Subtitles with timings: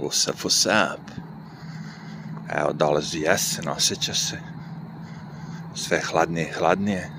[0.00, 1.00] What's up?
[2.60, 4.38] Evo, dolazi jesen, osjeća se.
[5.74, 7.10] Sve hladnije i hladnije.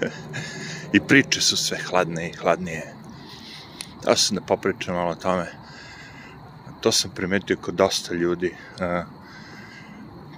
[0.94, 2.94] I priče su sve hladnije i hladnije.
[4.04, 5.46] Da sam da popričam malo o tome.
[6.80, 8.56] To sam primetio kod dosta ljudi.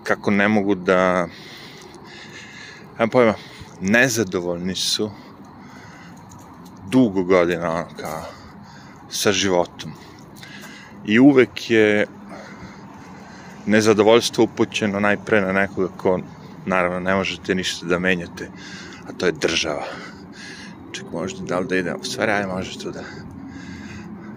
[0.03, 1.29] Kako ne mogu da...
[2.93, 3.35] Nemam pojma,
[3.81, 5.11] nezadovoljni su
[6.89, 8.23] dugo godina, ono, kao,
[9.11, 10.06] sa životom.
[11.07, 12.07] I uvek je
[13.67, 16.21] nezadovoljstvo upućeno najpre na nekoga ko,
[16.67, 18.51] naravno, ne možete ništa da menjate,
[19.09, 19.85] a to je država.
[20.93, 23.03] Ček, možda da li da idem, stvari, aj, možeš to da...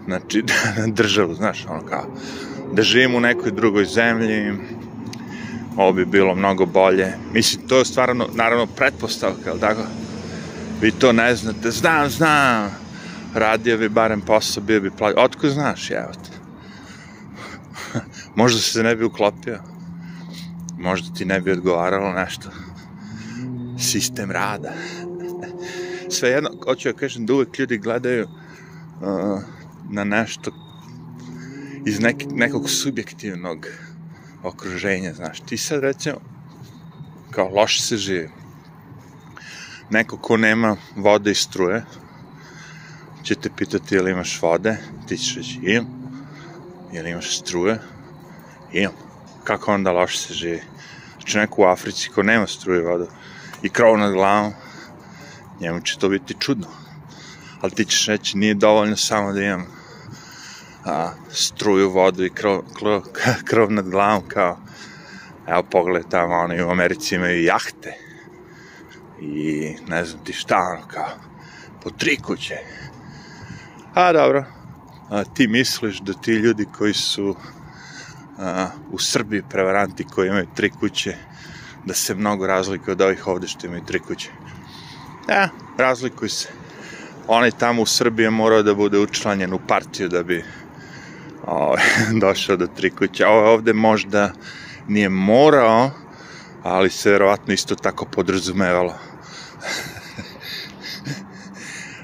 [0.04, 0.44] Znači,
[0.78, 2.06] na državu, znaš, ono kao,
[2.72, 4.52] da živim u nekoj drugoj zemlji,
[5.76, 7.12] ovo bi bilo mnogo bolje.
[7.32, 9.82] Mislim, to je stvarno, naravno, pretpostavka, ali tako?
[10.80, 12.70] Vi to ne znate, znam, znam,
[13.34, 15.24] radio bi barem posao, bio bi plaćan.
[15.24, 16.12] Otko znaš, evo?
[18.34, 19.58] Možda se ne bi uklopio.
[20.78, 22.50] Možda ti ne bi odgovaralo nešto.
[23.78, 24.72] Sistem rada.
[26.14, 29.42] Sve jedno, hoću ja kažem da uvek ljudi gledaju uh,
[29.90, 30.50] na nešto
[31.86, 33.66] iz nek, nekog subjektivnog
[34.42, 35.40] okruženja, znaš.
[35.40, 36.16] Ti sad recimo,
[37.30, 38.30] kao loše se živi.
[39.90, 41.84] Neko ko nema vode i struje,
[43.22, 44.76] će te pitati ili imaš vode,
[45.08, 45.86] ti ćeš reći imam,
[46.92, 47.78] ili imaš struje,
[48.72, 48.92] imam.
[49.44, 50.62] Kako onda loše se živi?
[51.14, 53.06] Znači neko u Africi ko nema struje vodu
[53.62, 54.52] i krov nad glavom,
[55.60, 56.66] njemu će to biti čudno.
[57.60, 59.66] Ali ti ćeš reći, nije dovoljno samo da imam
[60.84, 63.02] a, struju, vodu i krov, krov,
[63.48, 64.58] krov nad glavom, kao,
[65.46, 67.94] evo pogledaj tamo, oni u Americi imaju jahte
[69.20, 71.08] i ne znam ti šta, ono, kao,
[71.82, 72.56] po tri kuće.
[73.94, 74.44] A, dobro,
[75.10, 77.36] a, ti misliš da ti ljudi koji su
[78.90, 81.16] u Srbiji prevaranti koji imaju tri kuće,
[81.84, 84.30] da se mnogo razlikuju od ovih ovde što imaju tri kuće.
[85.28, 86.48] Ja, razlikuju se.
[87.26, 90.44] Onaj tamo u Srbiji je morao da bude učlanjen u partiju da bi
[91.46, 91.76] o,
[92.20, 93.26] došao do tri kuće.
[93.26, 94.32] Ovo ovde možda
[94.88, 95.90] nije morao,
[96.62, 98.94] ali se verovatno isto tako podrazumevalo.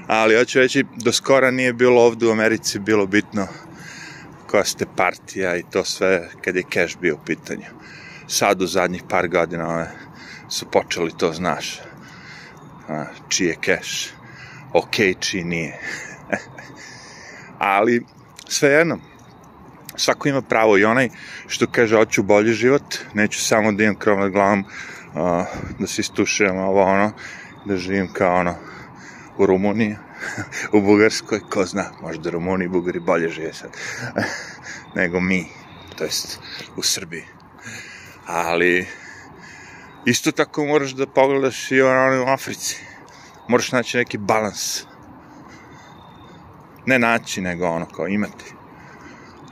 [0.07, 3.47] ali hoću reći, do skora nije bilo ovde u Americi bilo bitno
[4.47, 7.65] koja ste partija i to sve kad je cash bio u pitanju.
[8.27, 9.87] Sad u zadnjih par godina
[10.49, 11.79] su počeli to, znaš,
[12.89, 14.09] a, čiji je cash,
[14.73, 15.79] ok, čiji nije.
[17.59, 18.05] Ali,
[18.47, 18.99] sve jedno,
[19.95, 21.09] svako ima pravo i onaj
[21.47, 24.65] što kaže hoću bolji život, neću samo da imam krov nad glavom,
[25.79, 27.11] da se istušujem ovo ono,
[27.65, 28.55] da živim kao ono
[29.37, 29.95] u Rumuniji,
[30.75, 33.69] u Bugarskoj, ko zna, možda Rumuni i Bugari bolje žive sad
[34.95, 35.45] nego mi,
[35.95, 36.39] to jest
[36.75, 37.23] u Srbiji.
[38.25, 38.87] Ali
[40.05, 42.83] isto tako moraš da pogledaš i ono u Africi.
[43.47, 44.83] Moraš naći neki balans.
[46.85, 48.53] Ne naći, nego ono kao imati.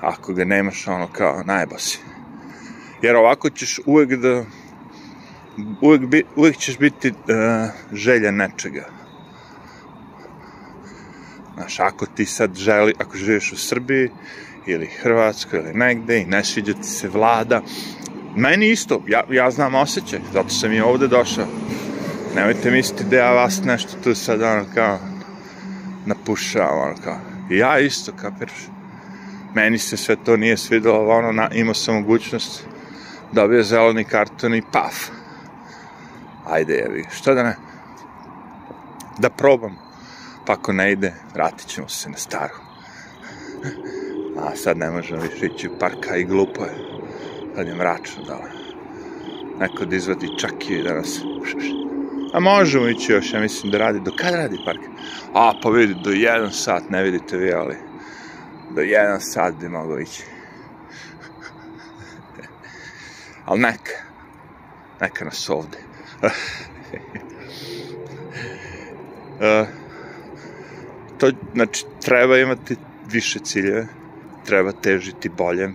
[0.02, 2.00] Ako ga nemaš, ono kao najba si.
[3.02, 4.46] Jer ovako ćeš uvek da
[5.82, 7.16] uvek, bi, uvek ćeš biti uh,
[7.94, 9.05] želja nečega
[11.56, 14.10] Znaš, ako ti sad želi, ako živiš u Srbiji
[14.66, 17.62] ili Hrvatskoj ili negde i ne sviđa ti se vlada,
[18.36, 21.46] meni isto, ja, ja znam osjećaj, zato sam i ovde došao.
[22.36, 25.00] Nemojte misliti da ja vas nešto tu sad ono kao
[26.06, 27.18] napušavam, ono kao.
[27.50, 28.68] Ja isto, kapiraš.
[29.54, 32.68] Meni se sve to nije svidelo, ono, na, imao sam mogućnost
[33.32, 34.96] dobio zeleni karton i paf.
[36.46, 37.56] Ajde, jevi, što da ne?
[39.18, 39.86] Da probam
[40.46, 42.54] pa ako ne ide, vratit ćemo se na staru.
[44.38, 46.76] A sad ne možemo više ići u parka i glupo je.
[47.56, 48.52] Sad je mračno dole.
[49.60, 51.20] Neko da izvadi čak i da nas...
[52.34, 54.00] A možemo ići još, ja mislim da radi.
[54.00, 54.80] Do kada radi park?
[55.34, 57.76] A, pa vidi, do jedan sat, ne vidite vi, ali...
[58.76, 60.24] Do jedan sat bi mogao ići.
[63.46, 63.92] ali neka.
[65.02, 65.78] Neka nas ovde.
[69.40, 69.68] uh,
[71.32, 72.76] to, znači, treba imati
[73.12, 73.88] više ciljeve,
[74.46, 75.70] treba težiti bolje,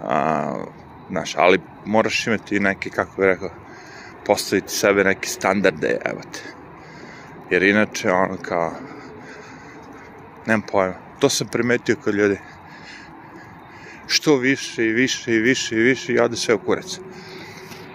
[0.00, 0.64] a,
[1.10, 3.50] znaš, ali moraš imati neke, kako bih rekao,
[4.26, 6.40] postaviti sebe neke standarde, evo te.
[7.50, 8.72] Jer inače, ono kao,
[10.46, 12.38] nemam pojma, to sam primetio kod ljudi.
[14.06, 16.98] Što više i više i više i više i ode sve u kurac.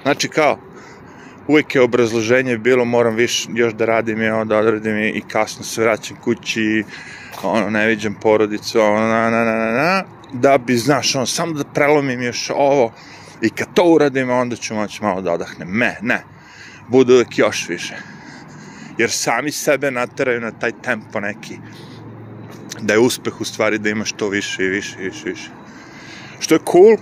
[0.03, 0.59] Znači kao,
[1.47, 5.81] uvek je obrazloženje bilo moram više još da radim i onda odradim i kasno se
[5.81, 6.83] vraćam kući
[7.43, 10.03] ono ne viđam porodicu ono na na na na na
[10.33, 12.93] da bi, znaš, ono, samo da prelomim još ovo
[13.41, 15.77] i kad to uradim, onda ću moći malo da odahnem.
[15.77, 16.23] Ne, ne,
[16.87, 17.95] budu uvek još više.
[18.97, 21.57] Jer sami sebe nateraju na taj tempo neki,
[22.81, 25.49] da je uspeh u stvari da imaš to više i više i više i više.
[26.39, 26.97] Što je cool,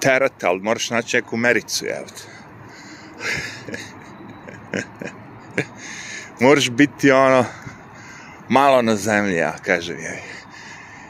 [0.00, 2.33] terate, ali moraš naći neku mericu, evo te.
[6.40, 7.44] moraš biti ono,
[8.48, 10.22] malo na zemlji, ja kažem, je.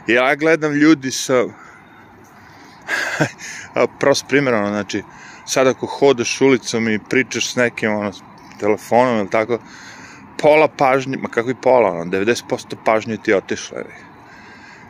[0.07, 1.45] Ja gledam ljudi sa,
[4.01, 5.03] prost primjer, ono, znači,
[5.47, 8.13] sad ako hodaš ulicom i pričaš s nekim, ono,
[8.61, 9.59] telefonom ili tako,
[10.39, 13.85] pola pažnje, ma kako i pola, ono, 90% pažnje ti je otišla, je.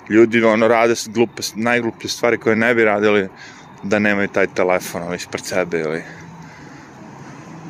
[0.08, 3.28] Ljudi, ono, rade glupe, najgluplje stvari koje ne bi radili
[3.82, 6.02] da nemaju taj telefon, ono, ispred sebe, ili,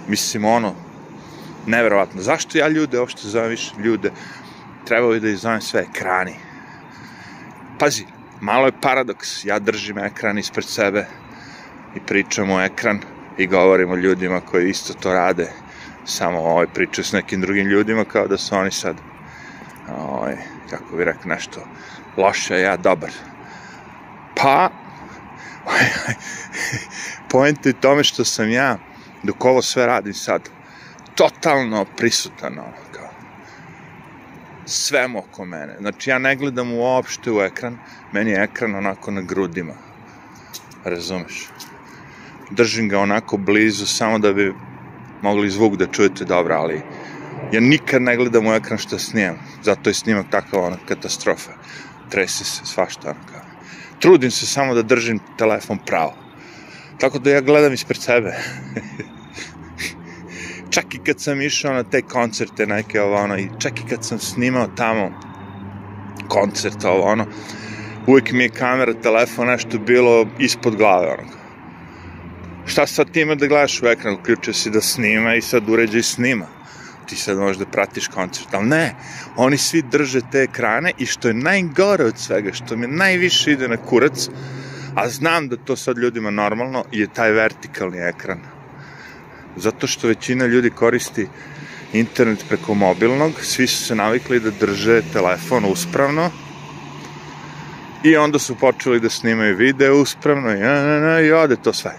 [0.09, 0.75] mislim, ono,
[1.67, 2.23] neverovatno.
[2.23, 4.13] Zašto ja ljude uopšte zovem više ljude?
[4.85, 6.35] Trebao bi da ih zovem sve ekrani.
[7.79, 8.07] Pazi,
[8.41, 9.45] malo je paradoks.
[9.45, 11.07] Ja držim ekran ispred sebe
[11.97, 13.01] i pričam o ekran
[13.39, 15.53] i govorim o ljudima koji isto to rade.
[16.05, 18.97] Samo ovaj priča s nekim drugim ljudima kao da su oni sad
[19.89, 20.37] ovaj,
[20.71, 21.61] kako bi rekao nešto
[22.17, 23.11] loše, ja dobar.
[24.37, 24.71] Pa,
[27.31, 28.79] point je tome što sam ja,
[29.25, 30.49] dok ovo sve radim sad,
[31.15, 33.09] totalno prisutan, ono, kao,
[34.67, 35.77] svem oko mene.
[35.81, 37.79] Znači, ja ne gledam uopšte u ekran,
[38.13, 39.75] meni je ekran onako na grudima.
[40.85, 41.49] Razumeš?
[42.51, 44.55] Držim ga onako blizu, samo da bi
[45.23, 46.83] mogli zvuk da čujete dobro, ali
[47.53, 49.39] ja nikad ne gledam u ekran što snimam.
[49.63, 51.53] Zato je snimak takav, ono, katastrofa.
[52.11, 53.41] Trese se, svašta, ono, kao.
[53.99, 56.15] Trudim se samo da držim telefon pravo.
[56.99, 58.35] Tako da ja gledam ispred sebe.
[60.75, 64.05] čak i kad sam išao na te koncerte neke ovo ono, i čak i kad
[64.05, 65.11] sam snimao tamo
[66.29, 67.27] koncert ovo ono,
[68.07, 71.29] uvijek mi je kamera, telefon, nešto bilo ispod glave ono.
[72.67, 76.03] Šta sad ti ima da gledaš u ekran, uključio si da snima i sad uređaj
[76.03, 76.47] snima.
[77.07, 78.95] Ti sad možeš da pratiš koncert, ali ne,
[79.37, 83.69] oni svi drže te ekrane i što je najgore od svega, što mi najviše ide
[83.69, 84.29] na kurac,
[84.95, 88.54] a znam da to sad ljudima normalno, je taj vertikalni ekran
[89.57, 91.29] zato što većina ljudi koristi
[91.93, 96.31] internet preko mobilnog, svi su se navikli da drže telefon uspravno
[98.05, 101.95] i onda su počeli da snimaju video uspravno i, i ode to sve.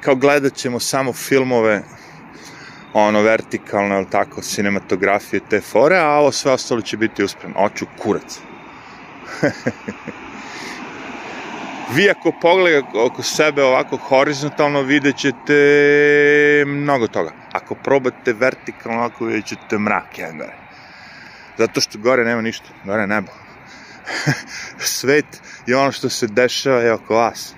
[0.00, 1.82] Kao gledat ćemo samo filmove
[2.92, 7.56] ono vertikalno, ali tako, cinematografije, te fore, a ovo sve ostalo će biti uspravno.
[7.58, 8.38] Oću kurac.
[11.92, 15.54] vi ako pogledate oko sebe ovako horizontalno vidjet ćete
[16.66, 17.32] mnogo toga.
[17.52, 20.56] Ako probate vertikalno ovako vidjet ćete mrak jedan gore.
[21.58, 23.32] Zato što gore nema ništa, gore nebo.
[24.78, 27.54] Svet je ono što se dešava je oko vas.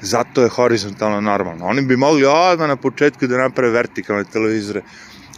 [0.00, 1.66] Zato je horizontalno normalno.
[1.66, 4.82] Oni bi mogli odmah na početku da naprave vertikalne televizore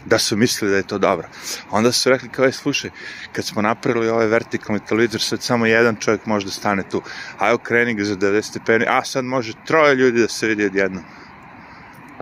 [0.09, 1.29] da su mislili da je to dobro.
[1.71, 2.91] Onda su rekli kao je, slušaj,
[3.33, 7.03] kad smo napravili ovaj vertikalni televizor, sad samo jedan čovjek može da stane tu.
[7.39, 10.67] A evo kreni ga za 90 stepeni, a sad može troje ljudi da se vidi
[10.67, 11.05] odjednom.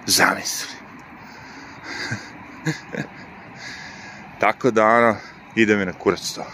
[0.07, 0.71] Zamisli.
[4.41, 5.17] Tako da, ono,
[5.55, 6.47] ide mi na kurac to.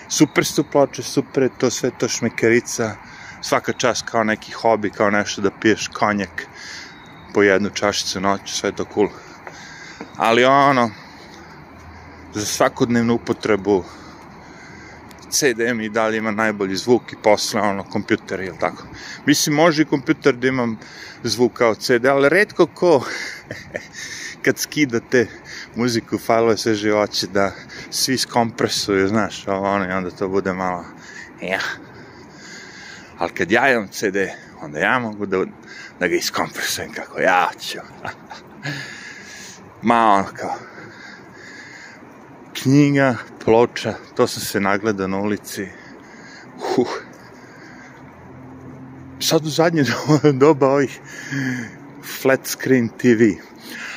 [0.08, 2.96] Super su ploče, super je to sve to šmekerica.
[3.42, 6.46] Svaka čas kao neki hobi, kao nešto da piješ konjak
[7.34, 9.08] po jednu čašicu noću, sve to cool.
[10.16, 10.90] Ali ono,
[12.34, 13.84] za svakodnevnu upotrebu
[15.30, 18.86] CD mi dalje ima najbolji zvuk i posle ono kompjuter ili tako.
[19.26, 20.78] Mislim, može i kompjuter da imam
[21.22, 23.04] zvuk kao CD, ali redko ko
[24.44, 25.26] kad skidate
[25.74, 27.52] muziku, failove sve živoće da
[27.90, 30.84] svi skompresuju, znaš, ovo ono i onda to bude malo,
[31.42, 31.60] ja.
[33.18, 34.16] Ali kad ja imam CD,
[34.60, 35.44] onda ja mogu da,
[36.00, 37.78] da ga iskompresujem kako ja ću.
[39.88, 40.54] Ma ono kao,
[42.62, 45.68] knjiga, ploča, to sam se nagledao na ulici.
[46.58, 46.88] Huh.
[49.20, 49.84] Sad u zadnje
[50.42, 51.00] doba ovih
[52.22, 53.22] flat screen TV.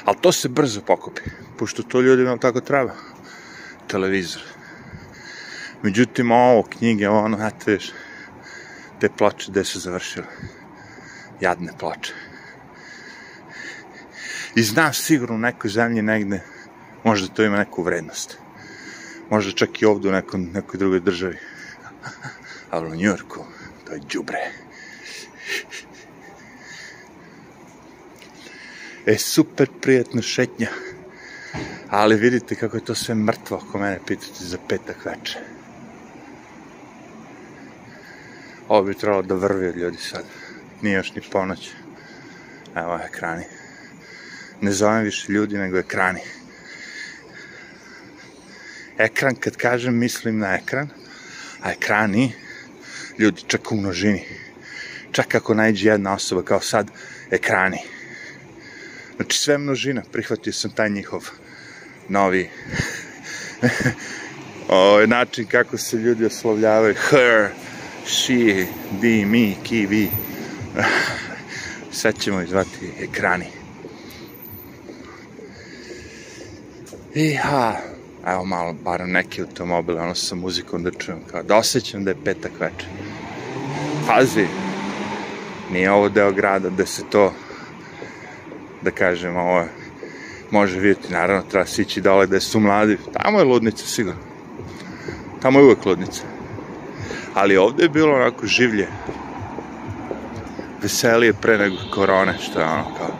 [0.07, 1.21] Ali to se brzo pokupi,
[1.57, 2.95] pošto to ljudima tako treba.
[3.87, 4.41] Televizor.
[5.83, 7.91] Međutim, ovo, knjige, ono, znate, viš,
[8.99, 10.25] te ploče gde su završile.
[11.41, 12.13] Jadne ploče.
[14.55, 16.41] I znaš sigurno u nekoj zemlji negde,
[17.03, 18.37] možda to ima neku vrednost
[19.29, 21.37] možda čak i ovde u nekom, nekoj drugoj državi.
[22.71, 23.45] Ali u Njorku,
[23.85, 24.39] to je džubre.
[29.07, 30.67] E, super prijetna šetnja.
[31.89, 35.39] Ali vidite kako je to sve mrtvo ako mene pitate za petak veče.
[38.67, 40.23] Ovo bi trebalo da vrvi od ljudi sad.
[40.81, 41.69] Nije još ni ponoć.
[42.75, 43.43] Evo ekrani.
[44.61, 46.21] Ne zovem više ljudi, nego ekrani
[48.97, 50.89] ekran, kad kažem, mislim na ekran,
[51.61, 52.33] a ekrani,
[53.19, 54.23] ljudi, čak u množini.
[55.11, 56.91] Čak ako najđe jedna osoba, kao sad,
[57.31, 57.77] ekrani.
[59.17, 61.29] Znači, sve množina, prihvatio sam taj njihov
[62.09, 62.49] novi
[64.69, 66.95] o, način kako se ljudi oslovljavaju.
[67.09, 67.49] Her,
[68.05, 68.65] she,
[69.01, 70.09] di, mi, ki, vi.
[71.99, 73.45] Sad ćemo izvati ekrani.
[77.15, 77.75] I ha,
[78.27, 82.23] evo malo, bar neki automobil, ono sa muzikom da čujem, kao da osjećam da je
[82.23, 82.89] petak večer.
[84.07, 84.47] Pazi,
[85.71, 87.33] nije ovo deo grada da se to,
[88.81, 89.65] da kažem, ovo
[90.51, 94.21] može vidjeti, naravno, treba se ići dole gde su mladi, tamo je ludnica sigurno.
[95.41, 96.21] Tamo je uvek ludnica.
[97.33, 98.87] Ali ovde je bilo onako življe,
[100.81, 103.19] veselije pre nego korone, što je ono kao,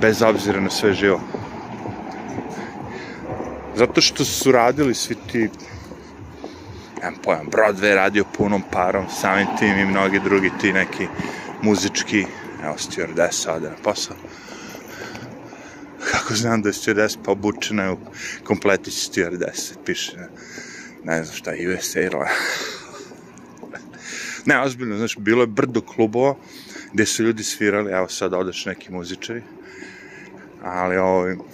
[0.00, 1.20] bez obzira na sve živo.
[3.76, 5.48] Zato što su radili svi ti
[7.02, 11.06] nemam pojam, Broadway radio punom parom, samim tim i mnogi drugi ti neki
[11.62, 12.26] muzički,
[12.64, 14.16] evo stewardessa ode na posao.
[16.30, 17.98] Kako znam da je stewardess pa obučena je u
[18.44, 20.28] kompletić stewardesse, piše na,
[21.04, 22.16] ne znam šta, USA ili
[24.46, 26.34] Ne, ozbiljno, znaš, bilo je brdo klubova
[26.92, 29.42] gde su ljudi svirali, evo sad odeš neki muzičari,
[30.62, 31.46] ali ovo,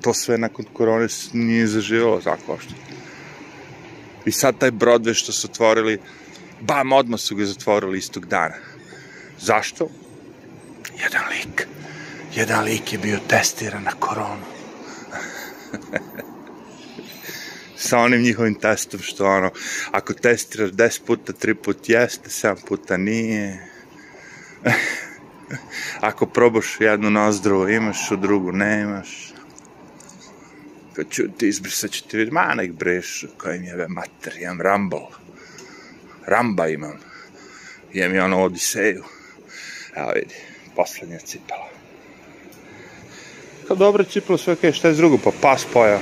[0.00, 2.74] to sve nakon korone nije zaživalo tako što.
[4.26, 6.00] I sad taj Broadway što su otvorili,
[6.60, 8.56] bam, odmah su ga zatvorili istog dana.
[9.40, 9.88] Zašto?
[11.02, 11.66] Jedan lik.
[12.34, 14.44] Jedan lik je bio testiran na koronu.
[17.76, 19.50] sa onim njihovim testom što ono,
[19.90, 23.68] ako testiraš 10 puta, 3 put jeste, 7 puta nije.
[26.00, 29.34] ako probaš jednu nozdru, imaš, u drugu nemaš
[30.94, 35.06] kad ću ti izbrisat ću ti vidjeti, ma nek brešu, kojim jebe mater, imam Rumble,
[36.26, 36.98] Ramba imam,
[37.92, 39.04] imam i ono Odiseju,
[39.96, 40.34] evo vidi,
[40.76, 41.73] poslednja cipela.
[43.74, 45.98] Kao dobra cipela, sve okej, okay, šta je drugo, pa pas pojao.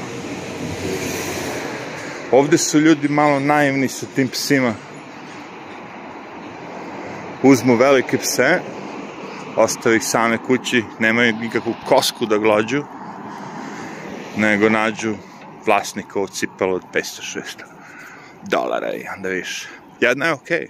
[2.31, 4.75] Ovde su ljudi malo naivni sa tim psima.
[7.43, 8.61] Uzmu velike pse,
[9.57, 12.85] ostave ih same kući, nemaju nikakvu kosku da glođu,
[14.37, 15.15] nego nađu
[15.67, 17.43] vlasnika od cipela od 500-600
[18.43, 19.67] dolara i onda viš,
[20.01, 20.59] jedna je okej.
[20.59, 20.69] Okay.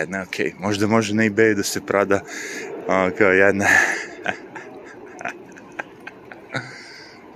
[0.00, 0.46] Jedna je okej.
[0.46, 0.60] Okay.
[0.60, 2.20] Možda može na eBay da se prada
[2.88, 3.66] o, kao jedna.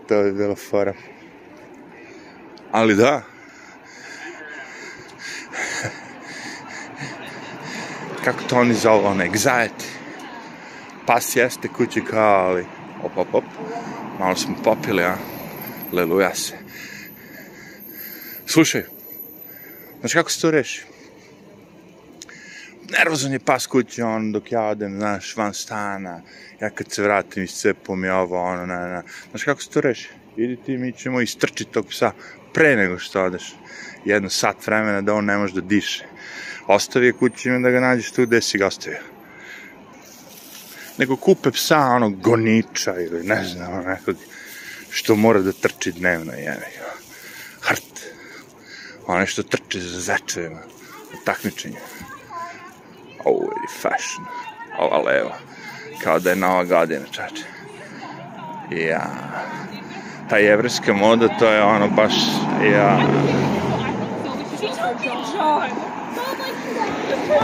[0.09, 0.95] To bi bilo fora.
[2.73, 3.23] Ali da.
[8.25, 9.85] Kako to oni zovu, ono, anxiety.
[11.07, 12.67] Pas jeste kući kao, ali,
[13.03, 13.45] op, op, op
[14.19, 15.17] malo smo popili, a?
[15.93, 16.55] Leluja se.
[18.47, 18.83] Slušaj,
[20.01, 20.98] znaš kako se to reši?
[22.91, 26.23] Nervozan je pas kući, on, dok ja odem, znaš, van stana,
[26.61, 29.03] ja kad se vratim iz cepu mi ovo, ono, na, na.
[29.31, 30.09] Znaš kako se to reši?
[30.37, 32.13] Idi ti, mi ćemo istrčiti tog psa
[32.55, 33.55] pre nego što odeš.
[34.05, 36.05] Jedno sat vremena da on ne može da diše.
[36.67, 39.19] Ostavi je kući da ga nađeš tu gde si ga ostavio
[40.99, 44.17] nego kupe psa onog goniča ili ne znam, nekog
[44.91, 46.57] što mora da trči dnevno, je,
[47.61, 48.01] hrt.
[49.07, 50.61] Oni što trče za zečevima.
[51.25, 51.79] Takmičenje.
[53.25, 54.27] Ovo je fashion.
[54.79, 55.37] Ova leva.
[56.03, 57.45] Kao da je nova godina, čače.
[58.71, 59.07] Ja.
[60.31, 62.15] Ta jevrijska moda, to je ono baš,
[62.73, 63.01] ja...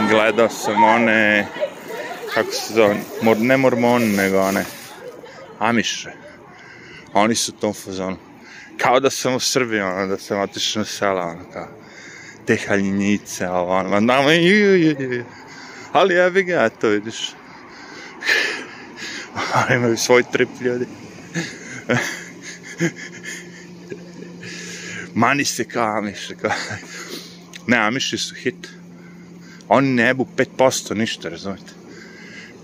[0.09, 1.47] Gledao sam one,
[2.33, 4.65] kako se zove, mor, ne mormoni, nego one,
[5.59, 6.11] amiše.
[7.13, 8.17] Oni su u tom fazonu.
[8.77, 11.67] Kao da sam u Srbiji, ono, da sam otišao na sela, ono, kao,
[12.45, 15.25] te haljinice, ovo, ono, nama, ju, ju, ju, ju.
[15.95, 17.33] Ali jebi ga, to vidiš.
[19.55, 20.85] Oni imaju svoj trip, ljudi.
[25.13, 26.51] Mani se kao Amiše, kao...
[27.67, 28.67] Ne, Amiši su hit.
[29.67, 31.71] Oni ne jebu 5% ništa, razumete?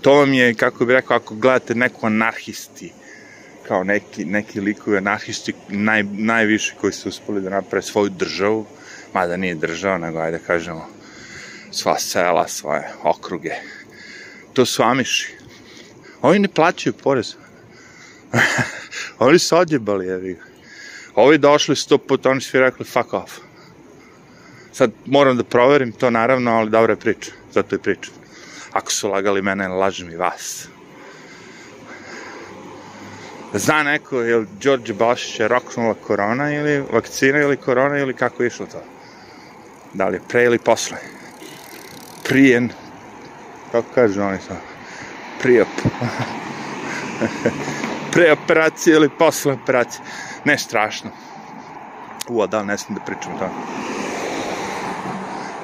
[0.00, 2.92] To vam je, kako bih rekao, ako gledate neku anarhisti,
[3.68, 8.66] kao neki, neki likovi anarhisti, naj, najviše koji su uspeli da naprave svoju državu,
[9.14, 10.88] mada nije država, nego ajde da kažemo,
[11.72, 13.54] sva sela, svoje okruge.
[14.52, 15.34] To su Amiši.
[16.22, 17.34] Oni ne plaćaju porez.
[19.18, 20.44] oni su odjebali, jevi ga.
[21.14, 23.32] Ovi došli sto puta, oni svi rekli fuck off.
[24.72, 27.30] Sad moram da proverim to naravno, ali dobra je priča.
[27.52, 28.10] Zato je priča.
[28.72, 30.68] Ako su lagali mene, lažem i vas.
[33.54, 38.42] Zna neko, je li Đorđe Balšić je roknula korona ili vakcina ili korona ili kako
[38.42, 38.82] je išlo to?
[39.94, 41.21] Da li je pre ili posle?
[42.32, 42.68] Prijen,
[43.72, 44.54] kako kažu oni to?
[45.42, 45.68] Prijop.
[48.12, 50.00] pre operacije ili posle operacije.
[50.44, 51.10] Ne strašno.
[52.28, 53.48] U, a da, ne smijem da pričam to.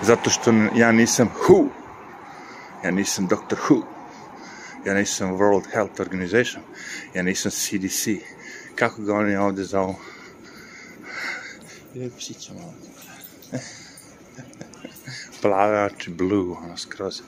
[0.02, 1.68] Zato što ja nisam WHO.
[2.84, 3.56] Ja nisam Dr.
[3.68, 3.82] WHO.
[4.86, 6.62] Ja nisam World Health Organization.
[7.14, 8.08] Ja nisam CDC.
[8.74, 9.94] Kako ga oni ovde zovu?
[12.18, 12.74] Psića malo.
[15.42, 17.22] Plave oči, blue, ono skroz.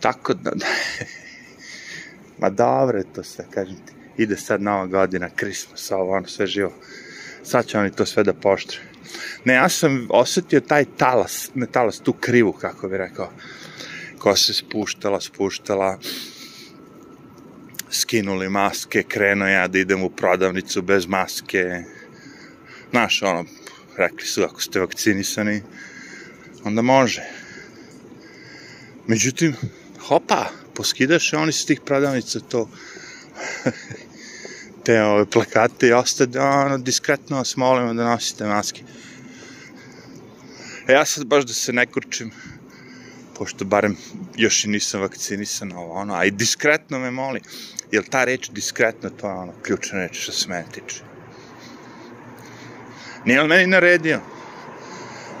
[0.00, 0.50] Tako da,
[2.40, 3.92] ma dobro to sve, kažem ti.
[4.16, 6.72] Ide sad nova godina, Christmas, ovo, ono, sve živo.
[7.42, 8.78] Sad će oni to sve da poštre.
[9.44, 13.30] Ne, ja sam osetio taj talas, ne talas, tu krivu, kako bi rekao,
[14.18, 15.98] ko se spuštala, spuštala,
[17.90, 21.84] skinuli maske, krenuo ja da idem u prodavnicu bez maske.
[22.94, 23.44] Znaš, ono,
[23.96, 25.62] rekli su, ako ste vakcinisani,
[26.64, 27.22] onda može.
[29.06, 29.56] Međutim,
[29.98, 32.68] hopa, poskidaš oni s tih prodavnica to
[34.84, 38.82] te ove plakate i ostade, ono, diskretno vas molimo da nosite maske.
[40.88, 42.30] E ja sad baš da se ne kurčim,
[43.38, 43.96] pošto barem
[44.36, 47.40] još i nisam vakcinisan, ovo, ono, a i diskretno me moli,
[47.92, 51.13] jer ta reč diskretno, to je ono, ključna reč što se mene tiče.
[53.24, 54.20] Nije on meni naredio,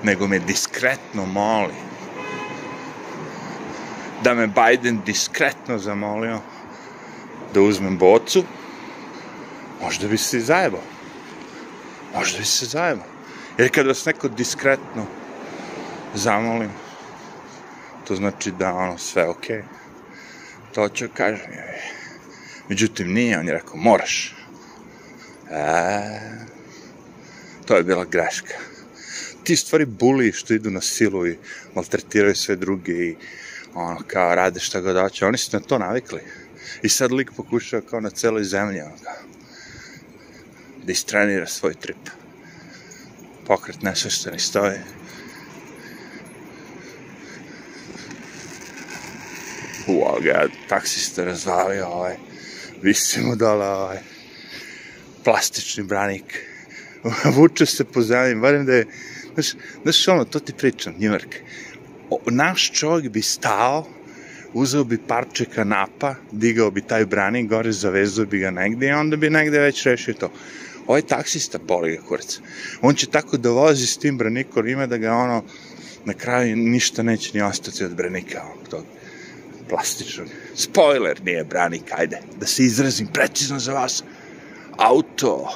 [0.02, 1.74] nego me diskretno moli
[4.24, 6.40] da me Biden diskretno zamolio
[7.54, 8.44] da uzmem bocu,
[9.82, 10.82] možda bi se zajebao.
[12.14, 13.06] Možda bi se zajebao.
[13.58, 15.06] Jer kad vas neko diskretno
[16.14, 16.70] zamolim,
[18.06, 19.46] to znači da ono sve ok.
[20.74, 21.46] To ću kažem.
[22.68, 24.34] Međutim, nije, on je rekao, moraš.
[25.50, 26.44] E,
[27.64, 28.54] to je bila greška.
[29.44, 31.38] Ti stvari buli što idu na silu i
[31.74, 33.16] maltretiraju sve druge i
[33.74, 35.26] ono, kao, rade šta god hoće.
[35.26, 36.20] Oni su na to navikli.
[36.82, 39.14] I sad lik pokušava kao na celoj zemlji, ono, kao,
[40.84, 42.10] da istrenira svoj trip.
[43.46, 44.84] Pokret nesvešteni stoje.
[49.86, 52.16] Uo, ga, taksista razvalio, ovaj,
[52.82, 53.98] visimo dole, ovaj,
[55.24, 56.53] plastični branik.
[57.36, 58.86] Vuče se po zemlji, barem da je,
[59.34, 61.36] znaš, znaš ono, to ti pričam, Njujork.
[62.26, 63.86] Naš čovjek bi stao,
[64.52, 69.16] uzeo bi parče kanapa, digao bi taj branik gore, zavezao bi ga negde i onda
[69.16, 70.30] bi negde već rešio to
[70.86, 72.40] ovaj taksista boli ga kurac.
[72.82, 75.44] On će tako da vozi s tim branikom, ima da ga ono,
[76.04, 78.84] na kraju ništa neće ni ostati od branika, ono, tog
[79.68, 80.26] plastičnog.
[80.54, 84.04] Spoiler, nije branik, ajde, da se izrazim precizno za vas.
[84.76, 85.50] Auto,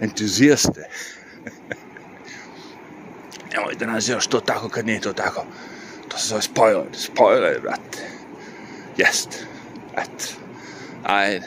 [0.00, 0.88] entuzijaste.
[3.52, 5.44] Nemoj da nazivaš to tako kad nije to tako.
[6.08, 7.98] To se zove spoiler, spoiler, brate.
[8.96, 9.28] Jest,
[9.96, 10.24] eto.
[11.04, 11.46] Ajde.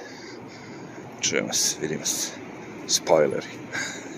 [1.22, 2.32] Čujemo se, vidimo se
[2.88, 3.48] spoileri.